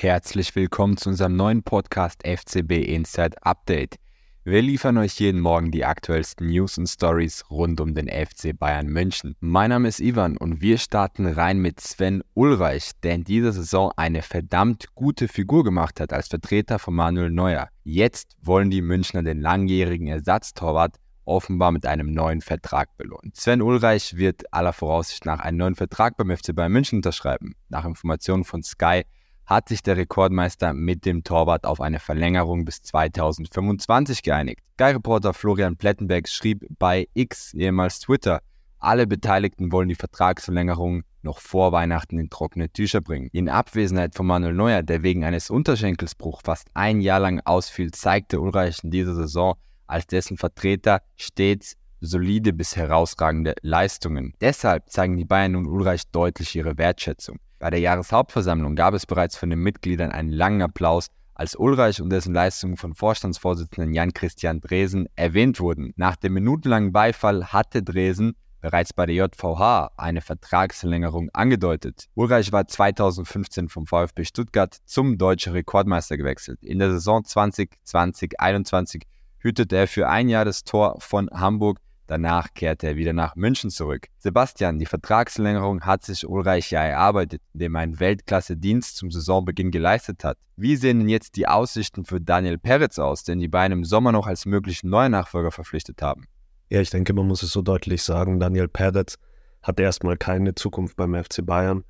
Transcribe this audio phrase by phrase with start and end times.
[0.00, 3.96] Herzlich willkommen zu unserem neuen Podcast FCB Inside Update.
[4.44, 8.86] Wir liefern euch jeden Morgen die aktuellsten News und Stories rund um den FC Bayern
[8.86, 9.34] München.
[9.40, 13.90] Mein Name ist Ivan und wir starten rein mit Sven Ulreich, der in dieser Saison
[13.96, 17.68] eine verdammt gute Figur gemacht hat als Vertreter von Manuel Neuer.
[17.82, 20.94] Jetzt wollen die Münchner den langjährigen Ersatztorwart
[21.24, 23.34] offenbar mit einem neuen Vertrag belohnt.
[23.34, 27.56] Sven Ulreich wird aller Voraussicht nach einen neuen Vertrag beim FC Bayern München unterschreiben.
[27.68, 29.02] Nach Informationen von Sky
[29.48, 34.60] hat sich der Rekordmeister mit dem Torwart auf eine Verlängerung bis 2025 geeinigt.
[34.74, 38.40] Sky-Reporter Florian Plettenberg schrieb bei X, ehemals Twitter,
[38.78, 43.30] alle Beteiligten wollen die Vertragsverlängerung noch vor Weihnachten in trockene Tücher bringen.
[43.32, 48.40] In Abwesenheit von Manuel Neuer, der wegen eines Unterschenkelsbruchs fast ein Jahr lang ausfiel, zeigte
[48.40, 49.54] Ulreich in dieser Saison
[49.86, 54.34] als dessen Vertreter stets solide bis herausragende Leistungen.
[54.40, 57.38] Deshalb zeigen die Bayern nun Ulreich deutlich ihre Wertschätzung.
[57.58, 62.10] Bei der Jahreshauptversammlung gab es bereits von den Mitgliedern einen langen Applaus, als Ulreich und
[62.10, 65.92] dessen Leistungen von Vorstandsvorsitzenden Jan-Christian Dresen erwähnt wurden.
[65.96, 72.06] Nach dem minutenlangen Beifall hatte Dresen bereits bei der JVH eine Vertragsverlängerung angedeutet.
[72.14, 76.62] Ulreich war 2015 vom VfB Stuttgart zum deutschen Rekordmeister gewechselt.
[76.62, 79.02] In der Saison 2020-21
[79.38, 81.78] hütete er für ein Jahr das Tor von Hamburg
[82.08, 84.06] Danach kehrte er wieder nach München zurück.
[84.16, 90.24] Sebastian, die Vertragsverlängerung hat sich Ulreich ja erarbeitet, indem er einen Weltklasse-Dienst zum Saisonbeginn geleistet
[90.24, 90.38] hat.
[90.56, 94.10] Wie sehen denn jetzt die Aussichten für Daniel Peretz aus, den die beiden im Sommer
[94.10, 96.24] noch als möglichen neuen Nachfolger verpflichtet haben?
[96.70, 98.40] Ja, ich denke, man muss es so deutlich sagen.
[98.40, 99.18] Daniel Peretz
[99.62, 101.84] hat erstmal keine Zukunft beim FC Bayern.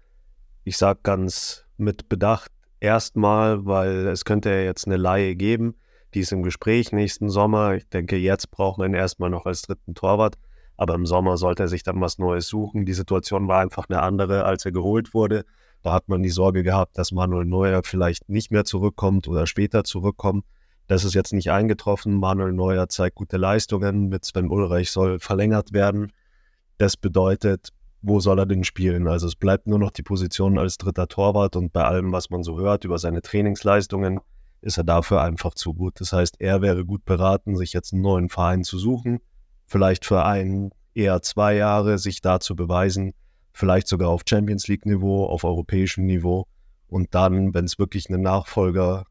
[0.64, 5.76] Ich sage ganz mit Bedacht erstmal, weil es könnte ja jetzt eine Laie geben
[6.14, 7.74] die ist im Gespräch nächsten Sommer.
[7.74, 10.36] Ich denke, jetzt braucht man ihn erstmal noch als dritten Torwart.
[10.76, 12.86] Aber im Sommer sollte er sich dann was Neues suchen.
[12.86, 15.44] Die Situation war einfach eine andere, als er geholt wurde.
[15.82, 19.84] Da hat man die Sorge gehabt, dass Manuel Neuer vielleicht nicht mehr zurückkommt oder später
[19.84, 20.44] zurückkommt.
[20.86, 22.14] Das ist jetzt nicht eingetroffen.
[22.14, 24.08] Manuel Neuer zeigt gute Leistungen.
[24.08, 26.12] Mit Sven Ulreich soll verlängert werden.
[26.78, 27.70] Das bedeutet,
[28.00, 29.08] wo soll er denn spielen?
[29.08, 32.42] Also es bleibt nur noch die Position als dritter Torwart und bei allem, was man
[32.42, 34.20] so hört über seine Trainingsleistungen,
[34.60, 36.00] ist er dafür einfach zu gut.
[36.00, 39.20] Das heißt, er wäre gut beraten, sich jetzt einen neuen Verein zu suchen,
[39.66, 43.12] vielleicht für ein, eher zwei Jahre sich da zu beweisen,
[43.52, 46.46] vielleicht sogar auf Champions League-Niveau, auf europäischem Niveau
[46.88, 49.04] und dann, wenn es wirklich einen Nachfolger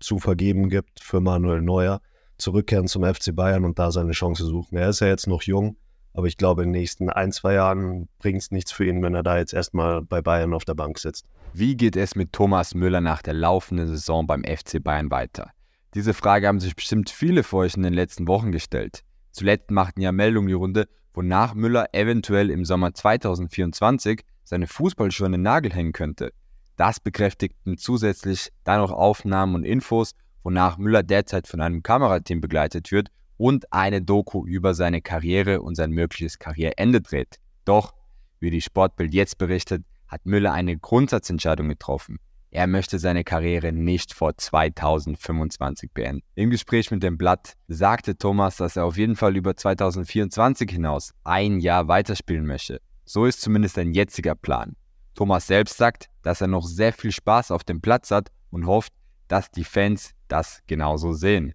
[0.00, 2.00] zu vergeben gibt für Manuel Neuer,
[2.38, 4.76] zurückkehren zum FC Bayern und da seine Chance suchen.
[4.76, 5.76] Er ist ja jetzt noch jung,
[6.14, 9.14] aber ich glaube, in den nächsten ein, zwei Jahren bringt es nichts für ihn, wenn
[9.14, 11.26] er da jetzt erstmal bei Bayern auf der Bank sitzt.
[11.54, 15.50] Wie geht es mit Thomas Müller nach der laufenden Saison beim FC Bayern weiter?
[15.94, 19.02] Diese Frage haben sich bestimmt viele von euch in den letzten Wochen gestellt.
[19.30, 25.32] Zuletzt machten ja Meldungen die Runde, wonach Müller eventuell im Sommer 2024 seine Fußballschuhe an
[25.32, 26.32] den Nagel hängen könnte.
[26.76, 30.12] Das bekräftigten zusätzlich dann noch Aufnahmen und Infos,
[30.42, 35.74] wonach Müller derzeit von einem Kamerateam begleitet wird und eine Doku über seine Karriere und
[35.74, 37.36] sein mögliches Karriereende dreht.
[37.64, 37.94] Doch,
[38.40, 42.18] wie die Sportbild jetzt berichtet, hat Müller eine Grundsatzentscheidung getroffen.
[42.50, 46.22] Er möchte seine Karriere nicht vor 2025 beenden.
[46.34, 51.12] Im Gespräch mit dem Blatt sagte Thomas, dass er auf jeden Fall über 2024 hinaus
[51.24, 52.82] ein Jahr weiterspielen möchte.
[53.06, 54.76] So ist zumindest sein jetziger Plan.
[55.14, 58.92] Thomas selbst sagt, dass er noch sehr viel Spaß auf dem Platz hat und hofft,
[59.28, 61.54] dass die Fans das genauso sehen.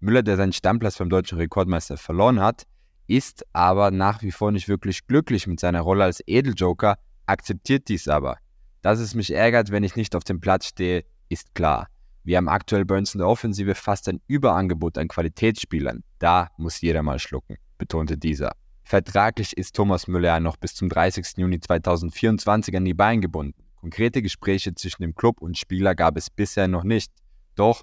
[0.00, 2.64] Müller, der seinen Stammplatz beim deutschen Rekordmeister verloren hat,
[3.06, 8.06] ist aber nach wie vor nicht wirklich glücklich mit seiner Rolle als Edeljoker, akzeptiert dies
[8.06, 8.38] aber.
[8.82, 11.88] Dass es mich ärgert, wenn ich nicht auf dem Platz stehe, ist klar.
[12.22, 16.04] Wir haben aktuell bei uns in der Offensive fast ein Überangebot an Qualitätsspielern.
[16.18, 18.52] Da muss jeder mal schlucken, betonte dieser.
[18.84, 21.38] Vertraglich ist Thomas Müller noch bis zum 30.
[21.38, 23.64] Juni 2024 an die Beine gebunden.
[23.76, 27.12] Konkrete Gespräche zwischen dem Club und Spieler gab es bisher noch nicht.
[27.54, 27.82] Doch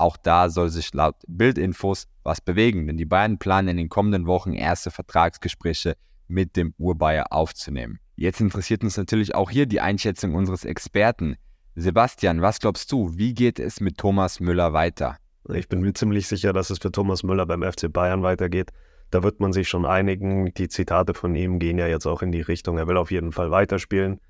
[0.00, 4.26] auch da soll sich laut Bildinfos was bewegen, denn die beiden planen in den kommenden
[4.26, 5.96] Wochen erste Vertragsgespräche
[6.26, 7.98] mit dem Urbayer aufzunehmen.
[8.16, 11.36] Jetzt interessiert uns natürlich auch hier die Einschätzung unseres Experten.
[11.74, 15.16] Sebastian, was glaubst du, wie geht es mit Thomas Müller weiter?
[15.48, 18.70] Ich bin mir ziemlich sicher, dass es für Thomas Müller beim FC Bayern weitergeht.
[19.10, 20.52] Da wird man sich schon einigen.
[20.54, 23.32] Die Zitate von ihm gehen ja jetzt auch in die Richtung, er will auf jeden
[23.32, 24.20] Fall weiterspielen.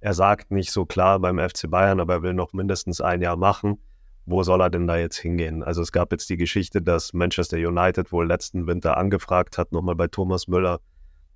[0.00, 3.36] Er sagt nicht so klar beim FC Bayern, aber er will noch mindestens ein Jahr
[3.36, 3.78] machen
[4.26, 5.62] wo soll er denn da jetzt hingehen?
[5.62, 9.96] Also es gab jetzt die Geschichte, dass Manchester United wohl letzten Winter angefragt hat, nochmal
[9.96, 10.80] bei Thomas Müller.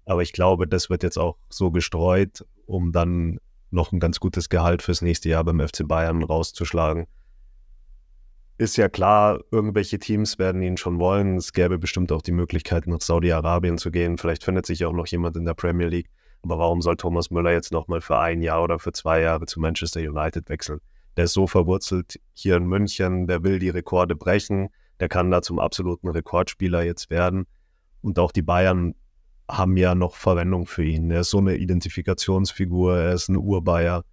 [0.05, 3.39] Aber ich glaube, das wird jetzt auch so gestreut, um dann
[3.71, 7.07] noch ein ganz gutes Gehalt fürs nächste Jahr beim FC Bayern rauszuschlagen.
[8.59, 11.37] Ist ja klar, irgendwelche Teams werden ihn schon wollen.
[11.37, 14.17] Es gäbe bestimmt auch die Möglichkeit, nach Saudi-Arabien zu gehen.
[14.17, 16.09] Vielleicht findet sich auch noch jemand in der Premier League.
[16.43, 19.61] Aber warum soll Thomas Müller jetzt nochmal für ein Jahr oder für zwei Jahre zu
[19.61, 20.81] Manchester United wechseln?
[21.17, 24.69] Der ist so verwurzelt hier in München, der will die Rekorde brechen,
[25.01, 27.47] der kann da zum absoluten Rekordspieler jetzt werden.
[28.03, 28.95] Und auch die Bayern
[29.49, 31.11] haben ja noch Verwendung für ihn.
[31.11, 34.05] Er ist so eine Identifikationsfigur, er ist ein Urbayer.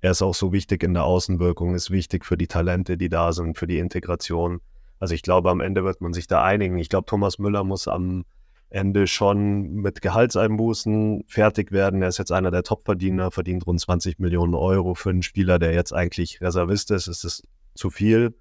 [0.00, 3.32] Er ist auch so wichtig in der Außenwirkung, ist wichtig für die Talente, die da
[3.32, 4.60] sind, für die Integration.
[4.98, 6.78] Also ich glaube, am Ende wird man sich da einigen.
[6.78, 8.24] Ich glaube, Thomas Müller muss am
[8.72, 12.02] Ende schon mit Gehaltseinbußen fertig werden.
[12.02, 15.74] Er ist jetzt einer der Topverdiener, verdient rund 20 Millionen Euro für einen Spieler, der
[15.74, 17.06] jetzt eigentlich Reservist ist.
[17.06, 17.42] Ist es
[17.74, 18.34] zu viel?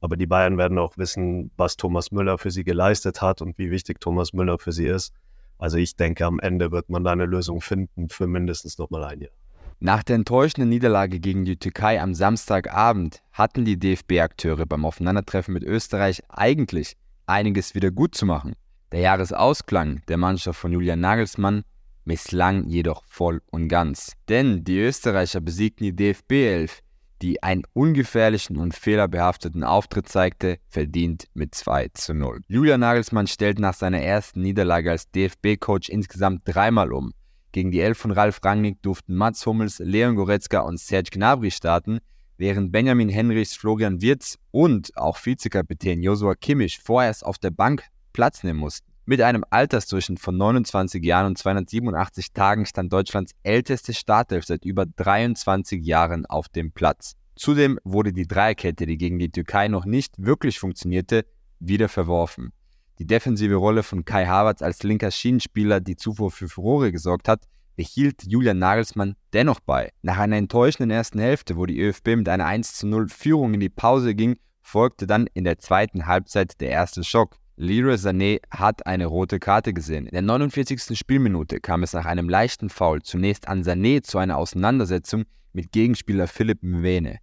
[0.00, 3.70] Aber die Bayern werden auch wissen, was Thomas Müller für sie geleistet hat und wie
[3.70, 5.12] wichtig Thomas Müller für sie ist.
[5.58, 9.04] Also ich denke, am Ende wird man da eine Lösung finden für mindestens noch mal
[9.04, 9.32] ein Jahr.
[9.80, 15.62] Nach der enttäuschenden Niederlage gegen die Türkei am Samstagabend hatten die DFB-Akteure beim Aufeinandertreffen mit
[15.62, 16.96] Österreich eigentlich
[17.26, 18.54] einiges wieder gut zu machen.
[18.92, 21.62] Der Jahresausklang der Mannschaft von Julian Nagelsmann
[22.04, 24.12] misslang jedoch voll und ganz.
[24.28, 26.82] Denn die Österreicher besiegten die DFB 11
[27.22, 32.42] die einen ungefährlichen und fehlerbehafteten Auftritt zeigte, verdient mit 2 zu 0.
[32.46, 37.12] Julian Nagelsmann stellt nach seiner ersten Niederlage als DFB-Coach insgesamt dreimal um.
[37.52, 41.98] Gegen die Elf von Ralf Rangnick durften Mats Hummels, Leon Goretzka und Serge Gnabry starten,
[42.36, 47.82] während Benjamin Henrichs, Florian Wirtz und auch Vizekapitän Josua Kimmich vorerst auf der Bank
[48.18, 48.90] Platz nehmen mussten.
[49.04, 54.86] Mit einem Altersdurchschnitt von 29 Jahren und 287 Tagen stand Deutschlands älteste Startelf seit über
[54.86, 57.14] 23 Jahren auf dem Platz.
[57.36, 61.26] Zudem wurde die Dreierkette, die gegen die Türkei noch nicht wirklich funktionierte,
[61.60, 62.52] wieder verworfen.
[62.98, 67.44] Die defensive Rolle von Kai Havertz als linker Schienenspieler, die zuvor für Furore gesorgt hat,
[67.76, 69.92] behielt Julian Nagelsmann dennoch bei.
[70.02, 73.68] Nach einer enttäuschenden ersten Hälfte, wo die ÖFB mit einer 1 0 Führung in die
[73.68, 77.36] Pause ging, folgte dann in der zweiten Halbzeit der erste Schock.
[77.60, 80.06] Leroy Sané hat eine rote Karte gesehen.
[80.06, 80.96] In der 49.
[80.96, 86.28] Spielminute kam es nach einem leichten Foul zunächst an Sané zu einer Auseinandersetzung mit Gegenspieler
[86.28, 87.18] Philipp Mwene.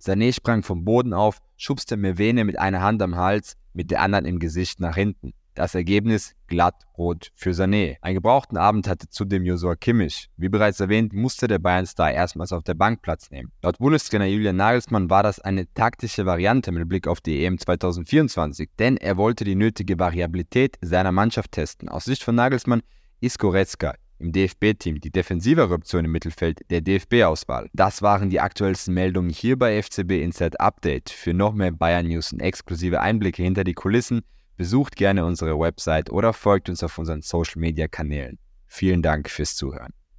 [0.00, 4.24] Sané sprang vom Boden auf, schubste Mwene mit einer Hand am Hals, mit der anderen
[4.24, 5.32] im Gesicht nach hinten.
[5.54, 7.96] Das Ergebnis glatt rot für Sané.
[8.00, 10.30] Einen gebrauchten Abend hatte zudem Josua Kimmich.
[10.38, 13.52] Wie bereits erwähnt, musste der Bayern-Star erstmals auf der Bank Platz nehmen.
[13.62, 18.70] Laut Bundestrainer Julian Nagelsmann war das eine taktische Variante mit Blick auf die EM 2024,
[18.78, 21.90] denn er wollte die nötige Variabilität seiner Mannschaft testen.
[21.90, 22.82] Aus Sicht von Nagelsmann
[23.20, 27.68] ist Goretzka im DFB-Team die defensivere Option im Mittelfeld der DFB-Auswahl.
[27.74, 31.10] Das waren die aktuellsten Meldungen hier bei FCB Inside Update.
[31.10, 34.22] Für noch mehr Bayern News und exklusive Einblicke hinter die Kulissen
[34.56, 38.38] Besucht gerne unsere Website oder folgt uns auf unseren Social Media Kanälen.
[38.66, 39.92] Vielen Dank fürs Zuhören.